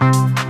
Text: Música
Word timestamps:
Música 0.00 0.45